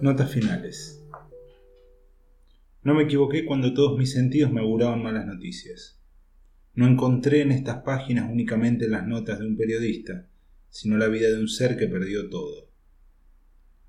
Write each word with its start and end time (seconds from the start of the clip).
Notas 0.00 0.30
finales. 0.30 1.04
No 2.84 2.94
me 2.94 3.02
equivoqué 3.02 3.44
cuando 3.44 3.74
todos 3.74 3.98
mis 3.98 4.12
sentidos 4.12 4.52
me 4.52 4.60
auguraban 4.60 5.02
malas 5.02 5.26
noticias. 5.26 6.00
No 6.74 6.86
encontré 6.86 7.42
en 7.42 7.50
estas 7.50 7.82
páginas 7.82 8.30
únicamente 8.30 8.86
las 8.86 9.08
notas 9.08 9.40
de 9.40 9.46
un 9.46 9.56
periodista, 9.56 10.28
sino 10.70 10.98
la 10.98 11.08
vida 11.08 11.30
de 11.30 11.40
un 11.40 11.48
ser 11.48 11.76
que 11.76 11.88
perdió 11.88 12.30
todo. 12.30 12.67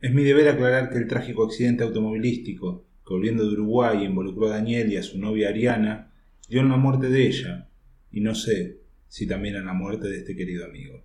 Es 0.01 0.13
mi 0.13 0.23
deber 0.23 0.47
aclarar 0.47 0.89
que 0.89 0.97
el 0.97 1.07
trágico 1.07 1.43
accidente 1.43 1.83
automovilístico, 1.83 2.85
que 3.05 3.13
volviendo 3.13 3.45
de 3.45 3.51
Uruguay 3.51 4.05
involucró 4.05 4.47
a 4.47 4.51
Daniel 4.51 4.93
y 4.93 4.95
a 4.95 5.03
su 5.03 5.19
novia 5.19 5.49
Ariana, 5.49 6.13
dio 6.47 6.61
en 6.61 6.69
la 6.69 6.77
muerte 6.77 7.09
de 7.09 7.27
ella, 7.27 7.67
y 8.09 8.21
no 8.21 8.33
sé 8.33 8.79
si 9.09 9.27
también 9.27 9.55
en 9.55 9.65
la 9.65 9.73
muerte 9.73 10.07
de 10.07 10.19
este 10.19 10.37
querido 10.37 10.63
amigo. 10.63 11.03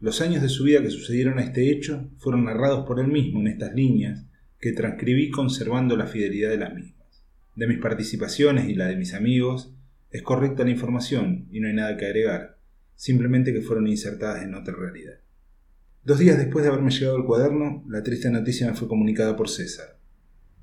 Los 0.00 0.22
años 0.22 0.40
de 0.40 0.48
su 0.48 0.64
vida 0.64 0.80
que 0.80 0.88
sucedieron 0.88 1.38
a 1.38 1.42
este 1.42 1.70
hecho 1.70 2.08
fueron 2.16 2.44
narrados 2.44 2.86
por 2.86 2.98
él 2.98 3.08
mismo 3.08 3.40
en 3.40 3.48
estas 3.48 3.74
líneas 3.74 4.24
que 4.58 4.72
transcribí 4.72 5.30
conservando 5.30 5.94
la 5.94 6.06
fidelidad 6.06 6.48
de 6.48 6.58
las 6.58 6.72
mismas. 6.72 7.26
De 7.56 7.66
mis 7.66 7.78
participaciones 7.78 8.70
y 8.70 8.74
la 8.74 8.86
de 8.86 8.96
mis 8.96 9.12
amigos, 9.12 9.74
es 10.10 10.22
correcta 10.22 10.64
la 10.64 10.70
información 10.70 11.46
y 11.52 11.60
no 11.60 11.68
hay 11.68 11.74
nada 11.74 11.98
que 11.98 12.06
agregar, 12.06 12.58
simplemente 12.94 13.52
que 13.52 13.60
fueron 13.60 13.86
insertadas 13.86 14.44
en 14.44 14.54
otra 14.54 14.74
realidad. 14.74 15.18
Dos 16.08 16.20
días 16.20 16.38
después 16.38 16.64
de 16.64 16.70
haberme 16.70 16.90
llegado 16.90 17.18
el 17.18 17.26
cuaderno, 17.26 17.84
la 17.86 18.02
triste 18.02 18.30
noticia 18.30 18.66
me 18.66 18.74
fue 18.74 18.88
comunicada 18.88 19.36
por 19.36 19.50
César. 19.50 20.00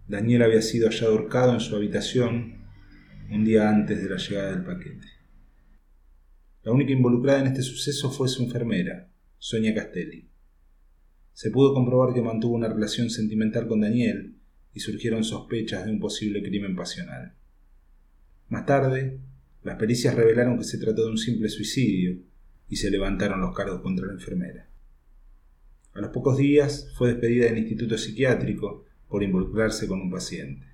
Daniel 0.07 0.41
había 0.41 0.63
sido 0.63 0.89
hallado 0.89 1.11
ahorcado 1.11 1.53
en 1.53 1.59
su 1.59 1.75
habitación 1.75 2.65
un 3.29 3.45
día 3.45 3.69
antes 3.69 4.01
de 4.01 4.09
la 4.09 4.17
llegada 4.17 4.49
del 4.49 4.63
paquete. 4.63 5.07
La 6.63 6.71
única 6.71 6.93
involucrada 6.93 7.41
en 7.41 7.45
este 7.45 7.61
suceso 7.61 8.09
fue 8.09 8.27
su 8.27 8.41
enfermera, 8.41 9.11
Sonia 9.37 9.75
Castelli. 9.75 10.31
Se 11.33 11.51
pudo 11.51 11.75
comprobar 11.75 12.15
que 12.15 12.23
mantuvo 12.23 12.55
una 12.55 12.67
relación 12.67 13.11
sentimental 13.11 13.67
con 13.67 13.81
Daniel 13.81 14.39
y 14.73 14.79
surgieron 14.79 15.23
sospechas 15.23 15.85
de 15.85 15.91
un 15.91 15.99
posible 15.99 16.41
crimen 16.41 16.75
pasional. 16.75 17.35
Más 18.49 18.65
tarde, 18.65 19.19
las 19.61 19.77
pericias 19.77 20.15
revelaron 20.15 20.57
que 20.57 20.63
se 20.63 20.79
trató 20.79 21.05
de 21.05 21.11
un 21.11 21.19
simple 21.19 21.49
suicidio 21.49 22.17
y 22.67 22.77
se 22.77 22.89
levantaron 22.89 23.41
los 23.41 23.55
cargos 23.55 23.81
contra 23.83 24.07
la 24.07 24.13
enfermera. 24.13 24.69
A 25.95 26.01
los 26.01 26.09
pocos 26.09 26.35
días 26.35 26.91
fue 26.97 27.07
despedida 27.07 27.45
del 27.45 27.57
instituto 27.57 27.97
psiquiátrico 27.97 28.83
por 29.07 29.23
involucrarse 29.23 29.87
con 29.87 30.01
un 30.01 30.11
paciente. 30.11 30.67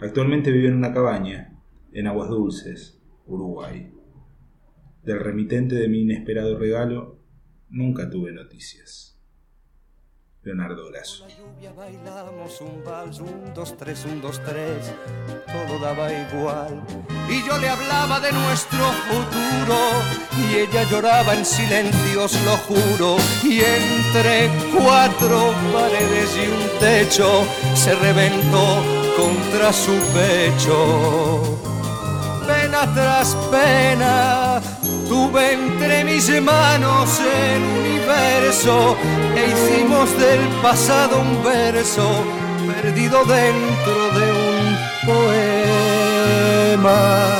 Actualmente 0.00 0.50
vive 0.50 0.68
en 0.68 0.76
una 0.76 0.94
cabaña 0.94 1.60
en 1.92 2.06
Aguas 2.06 2.30
Dulces, 2.30 2.98
Uruguay. 3.26 3.92
Del 5.02 5.20
remitente 5.20 5.74
de 5.74 5.88
mi 5.88 6.02
inesperado 6.02 6.58
regalo 6.58 7.18
nunca 7.68 8.08
tuve 8.08 8.32
noticias. 8.32 9.20
Leonardo 10.42 10.84
futuro 19.10 19.87
ella 20.62 20.82
lloraba 20.90 21.34
en 21.34 21.44
silencio, 21.44 22.24
os 22.24 22.34
lo 22.42 22.56
juro. 22.56 23.16
Y 23.42 23.60
entre 23.60 24.50
cuatro 24.76 25.54
paredes 25.72 26.30
y 26.36 26.48
un 26.48 26.78
techo 26.80 27.44
se 27.74 27.94
reventó 27.94 28.82
contra 29.16 29.72
su 29.72 29.94
pecho. 30.14 31.60
Pena 32.46 32.92
tras 32.94 33.36
pena 33.50 34.60
tuve 35.08 35.52
entre 35.52 36.04
mis 36.04 36.28
manos 36.40 37.20
el 37.20 37.62
universo 37.80 38.96
e 39.36 39.50
hicimos 39.50 40.10
del 40.18 40.40
pasado 40.62 41.20
un 41.20 41.42
verso 41.44 42.08
perdido 42.66 43.24
dentro 43.24 44.10
de 44.18 44.32
un 44.32 44.76
poema. 46.76 47.37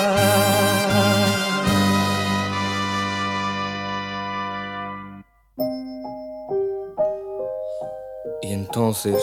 Y 8.42 8.52
entonces 8.52 9.16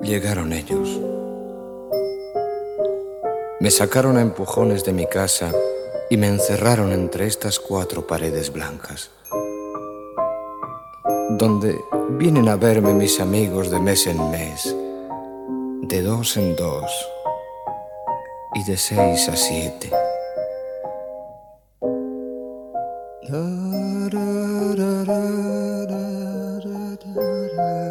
llegaron 0.00 0.52
ellos. 0.52 1.00
Me 3.60 3.70
sacaron 3.70 4.16
a 4.16 4.20
empujones 4.20 4.84
de 4.84 4.92
mi 4.92 5.06
casa 5.06 5.52
y 6.10 6.16
me 6.16 6.28
encerraron 6.28 6.92
entre 6.92 7.26
estas 7.26 7.58
cuatro 7.58 8.06
paredes 8.06 8.52
blancas, 8.52 9.10
donde 11.30 11.80
vienen 12.10 12.48
a 12.48 12.56
verme 12.56 12.92
mis 12.92 13.18
amigos 13.18 13.70
de 13.70 13.80
mes 13.80 14.06
en 14.06 14.30
mes, 14.30 14.76
de 15.88 16.02
dos 16.02 16.36
en 16.36 16.54
dos 16.54 16.92
y 18.54 18.64
de 18.64 18.76
seis 18.76 19.28
a 19.28 19.36
siete. 19.36 19.90
Da 27.16 27.85